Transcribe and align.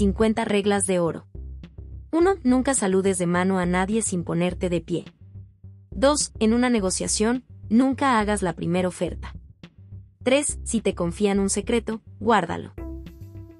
50 0.00 0.46
reglas 0.46 0.86
de 0.86 0.98
oro. 0.98 1.26
1. 2.10 2.36
Nunca 2.42 2.72
saludes 2.72 3.18
de 3.18 3.26
mano 3.26 3.58
a 3.58 3.66
nadie 3.66 4.00
sin 4.00 4.24
ponerte 4.24 4.70
de 4.70 4.80
pie. 4.80 5.04
2. 5.90 6.32
En 6.38 6.54
una 6.54 6.70
negociación, 6.70 7.44
nunca 7.68 8.18
hagas 8.18 8.40
la 8.40 8.54
primera 8.54 8.88
oferta. 8.88 9.34
3. 10.22 10.60
Si 10.64 10.80
te 10.80 10.94
confían 10.94 11.38
un 11.38 11.50
secreto, 11.50 12.00
guárdalo. 12.18 12.72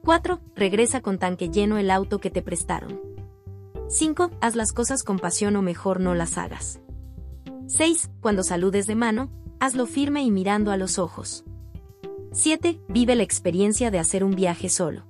4. 0.03 0.41
Regresa 0.57 1.03
con 1.03 1.19
tanque 1.19 1.51
lleno 1.51 1.77
el 1.77 1.91
auto 1.91 2.21
que 2.21 2.31
te 2.31 2.41
prestaron. 2.41 2.99
5. 3.91 4.31
Haz 4.41 4.57
las 4.57 4.73
cosas 4.73 5.03
con 5.03 5.19
pasión 5.19 5.57
o 5.57 5.61
mejor 5.61 6.01
no 6.01 6.15
las 6.15 6.39
hagas. 6.39 6.81
6. 7.67 8.13
Cuando 8.23 8.45
saludes 8.45 8.87
de 8.87 8.95
mano, 8.95 9.31
hazlo 9.61 9.85
firme 9.85 10.23
y 10.23 10.31
mirando 10.31 10.71
a 10.71 10.79
los 10.79 10.99
ojos. 10.99 11.45
7. 12.33 12.81
Vive 12.89 13.15
la 13.15 13.25
experiencia 13.25 13.91
de 13.91 13.99
hacer 13.99 14.25
un 14.25 14.35
viaje 14.35 14.71
solo. 14.71 15.10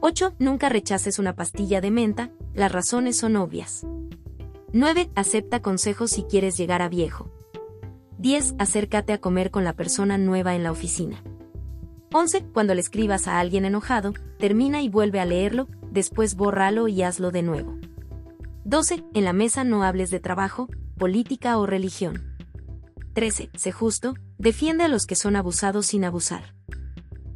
8. 0.00 0.34
Nunca 0.38 0.68
rechaces 0.68 1.18
una 1.18 1.34
pastilla 1.34 1.80
de 1.80 1.90
menta, 1.90 2.30
las 2.54 2.70
razones 2.70 3.16
son 3.16 3.34
obvias. 3.36 3.84
9. 4.72 5.10
Acepta 5.16 5.60
consejos 5.60 6.12
si 6.12 6.22
quieres 6.22 6.56
llegar 6.56 6.82
a 6.82 6.88
viejo. 6.88 7.30
10. 8.18 8.54
Acércate 8.58 9.12
a 9.12 9.18
comer 9.18 9.50
con 9.50 9.64
la 9.64 9.72
persona 9.72 10.16
nueva 10.16 10.54
en 10.54 10.62
la 10.62 10.70
oficina. 10.70 11.22
11. 12.12 12.46
Cuando 12.52 12.74
le 12.74 12.80
escribas 12.80 13.26
a 13.26 13.40
alguien 13.40 13.64
enojado, 13.64 14.12
termina 14.38 14.82
y 14.82 14.88
vuelve 14.88 15.18
a 15.18 15.24
leerlo, 15.24 15.66
después 15.90 16.36
bórralo 16.36 16.86
y 16.86 17.02
hazlo 17.02 17.32
de 17.32 17.42
nuevo. 17.42 17.76
12. 18.64 19.04
En 19.14 19.24
la 19.24 19.32
mesa 19.32 19.64
no 19.64 19.82
hables 19.82 20.10
de 20.10 20.20
trabajo, 20.20 20.68
política 20.96 21.58
o 21.58 21.66
religión. 21.66 22.36
13. 23.14 23.50
Sé 23.56 23.72
justo, 23.72 24.14
defiende 24.38 24.84
a 24.84 24.88
los 24.88 25.06
que 25.06 25.16
son 25.16 25.34
abusados 25.34 25.86
sin 25.86 26.04
abusar. 26.04 26.57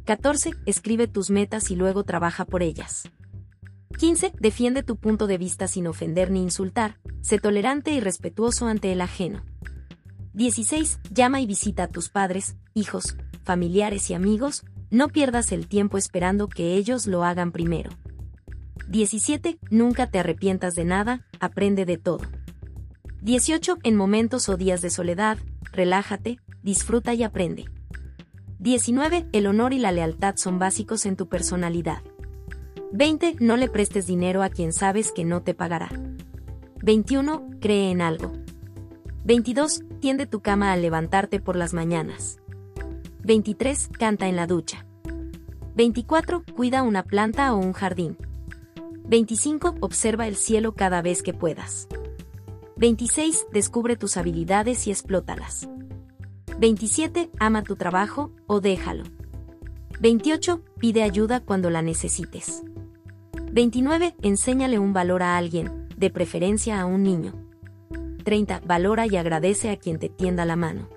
14. 0.05 0.51
Escribe 0.65 1.07
tus 1.07 1.29
metas 1.29 1.71
y 1.71 1.75
luego 1.75 2.03
trabaja 2.03 2.43
por 2.45 2.61
ellas. 2.61 3.03
15. 3.97 4.33
Defiende 4.39 4.83
tu 4.83 4.97
punto 4.97 5.27
de 5.27 5.37
vista 5.37 5.67
sin 5.67 5.87
ofender 5.87 6.29
ni 6.29 6.41
insultar, 6.41 6.99
sé 7.21 7.39
tolerante 7.39 7.91
y 7.91 8.01
respetuoso 8.01 8.67
ante 8.67 8.91
el 8.91 8.99
ajeno. 8.99 9.45
16. 10.33 10.99
Llama 11.11 11.39
y 11.39 11.45
visita 11.45 11.83
a 11.83 11.87
tus 11.87 12.09
padres, 12.09 12.57
hijos, 12.73 13.15
familiares 13.43 14.09
y 14.09 14.13
amigos, 14.13 14.65
no 14.89 15.07
pierdas 15.07 15.51
el 15.51 15.67
tiempo 15.67 15.97
esperando 15.97 16.47
que 16.47 16.75
ellos 16.75 17.07
lo 17.07 17.23
hagan 17.23 17.51
primero. 17.51 17.91
17. 18.89 19.57
Nunca 19.69 20.09
te 20.09 20.19
arrepientas 20.19 20.75
de 20.75 20.83
nada, 20.83 21.25
aprende 21.39 21.85
de 21.85 21.97
todo. 21.97 22.25
18. 23.21 23.77
En 23.83 23.95
momentos 23.95 24.49
o 24.49 24.57
días 24.57 24.81
de 24.81 24.89
soledad, 24.89 25.37
relájate, 25.71 26.39
disfruta 26.61 27.13
y 27.13 27.23
aprende. 27.23 27.65
19. 28.63 29.27
El 29.33 29.47
honor 29.47 29.73
y 29.73 29.77
la 29.77 29.91
lealtad 29.91 30.35
son 30.37 30.57
básicos 30.57 31.05
en 31.05 31.17
tu 31.17 31.27
personalidad. 31.27 32.01
20. 32.93 33.35
No 33.41 33.57
le 33.57 33.67
prestes 33.67 34.07
dinero 34.07 34.41
a 34.41 34.47
quien 34.47 34.71
sabes 34.71 35.11
que 35.11 35.25
no 35.25 35.41
te 35.41 35.53
pagará. 35.53 35.89
21. 36.81 37.45
Cree 37.59 37.91
en 37.91 37.99
algo. 37.99 38.31
22. 39.25 39.83
Tiende 39.99 40.27
tu 40.27 40.39
cama 40.39 40.71
al 40.71 40.81
levantarte 40.81 41.41
por 41.41 41.57
las 41.57 41.73
mañanas. 41.73 42.39
23. 43.23 43.89
Canta 43.99 44.29
en 44.29 44.37
la 44.37 44.47
ducha. 44.47 44.85
24. 45.75 46.45
Cuida 46.55 46.83
una 46.83 47.03
planta 47.03 47.53
o 47.53 47.57
un 47.57 47.73
jardín. 47.73 48.15
25. 49.09 49.75
Observa 49.81 50.25
el 50.25 50.37
cielo 50.37 50.73
cada 50.73 51.01
vez 51.01 51.21
que 51.21 51.33
puedas. 51.33 51.89
26. 52.77 53.47
Descubre 53.51 53.97
tus 53.97 54.15
habilidades 54.15 54.87
y 54.87 54.91
explótalas. 54.91 55.67
27. 56.59 57.29
Ama 57.39 57.63
tu 57.63 57.75
trabajo 57.75 58.31
o 58.47 58.61
déjalo. 58.61 59.03
28. 59.99 60.61
Pide 60.79 61.03
ayuda 61.03 61.39
cuando 61.39 61.69
la 61.69 61.81
necesites. 61.81 62.63
29. 63.51 64.15
Enséñale 64.21 64.79
un 64.79 64.93
valor 64.93 65.23
a 65.23 65.37
alguien, 65.37 65.87
de 65.97 66.09
preferencia 66.09 66.79
a 66.79 66.85
un 66.85 67.03
niño. 67.03 67.33
30. 68.23 68.61
Valora 68.65 69.05
y 69.07 69.15
agradece 69.17 69.69
a 69.69 69.77
quien 69.77 69.99
te 69.99 70.09
tienda 70.09 70.45
la 70.45 70.55
mano. 70.55 70.87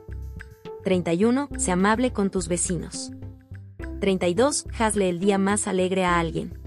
31. 0.84 1.48
Sé 1.56 1.72
amable 1.72 2.12
con 2.12 2.30
tus 2.30 2.48
vecinos. 2.48 3.12
32. 4.00 4.66
Hazle 4.78 5.08
el 5.08 5.18
día 5.18 5.38
más 5.38 5.66
alegre 5.66 6.04
a 6.04 6.18
alguien. 6.18 6.58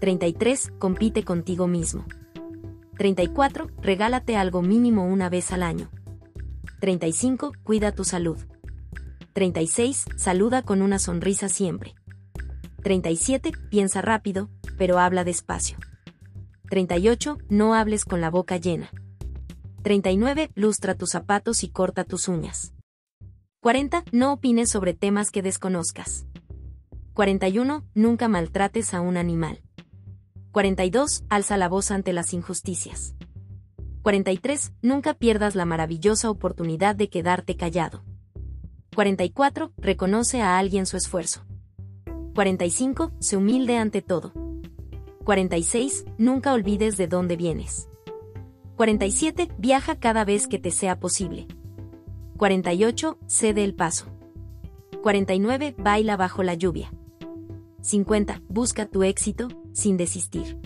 33. 0.00 0.72
Compite 0.78 1.24
contigo 1.24 1.66
mismo. 1.66 2.04
34. 2.98 3.68
Regálate 3.80 4.36
algo 4.36 4.62
mínimo 4.62 5.06
una 5.06 5.28
vez 5.28 5.52
al 5.52 5.62
año. 5.62 5.90
35. 6.82 7.52
Cuida 7.62 7.92
tu 7.92 8.02
salud. 8.02 8.38
36. 9.34 10.04
Saluda 10.16 10.62
con 10.62 10.82
una 10.82 10.98
sonrisa 10.98 11.48
siempre. 11.48 11.94
37. 12.82 13.52
Piensa 13.70 14.02
rápido, 14.02 14.50
pero 14.78 14.98
habla 14.98 15.22
despacio. 15.22 15.78
38. 16.70 17.38
No 17.48 17.74
hables 17.74 18.04
con 18.04 18.20
la 18.20 18.30
boca 18.30 18.56
llena. 18.56 18.90
39. 19.84 20.50
Lustra 20.56 20.96
tus 20.96 21.10
zapatos 21.10 21.62
y 21.62 21.68
corta 21.68 22.02
tus 22.02 22.26
uñas. 22.26 22.74
40. 23.60 24.02
No 24.10 24.32
opines 24.32 24.68
sobre 24.68 24.92
temas 24.92 25.30
que 25.30 25.40
desconozcas. 25.40 26.26
41. 27.14 27.84
Nunca 27.94 28.26
maltrates 28.26 28.92
a 28.92 29.00
un 29.02 29.18
animal. 29.18 29.62
42. 30.50 31.22
Alza 31.28 31.56
la 31.56 31.68
voz 31.68 31.92
ante 31.92 32.12
las 32.12 32.34
injusticias. 32.34 33.14
43. 34.02 34.72
Nunca 34.82 35.14
pierdas 35.14 35.54
la 35.54 35.64
maravillosa 35.64 36.28
oportunidad 36.28 36.96
de 36.96 37.08
quedarte 37.08 37.56
callado. 37.56 38.02
44. 38.96 39.72
Reconoce 39.78 40.42
a 40.42 40.58
alguien 40.58 40.86
su 40.86 40.96
esfuerzo. 40.96 41.44
45. 42.34 43.12
Se 43.20 43.36
humilde 43.36 43.76
ante 43.76 44.02
todo. 44.02 44.32
46. 45.24 46.04
Nunca 46.18 46.52
olvides 46.52 46.96
de 46.96 47.06
dónde 47.06 47.36
vienes. 47.36 47.88
47. 48.74 49.50
Viaja 49.58 49.94
cada 49.94 50.24
vez 50.24 50.48
que 50.48 50.58
te 50.58 50.72
sea 50.72 50.98
posible. 50.98 51.46
48. 52.38 53.18
Cede 53.28 53.62
el 53.62 53.74
paso. 53.76 54.06
49. 55.00 55.76
Baila 55.78 56.16
bajo 56.16 56.42
la 56.42 56.54
lluvia. 56.54 56.92
50. 57.82 58.42
Busca 58.48 58.86
tu 58.86 59.04
éxito, 59.04 59.46
sin 59.72 59.96
desistir. 59.96 60.58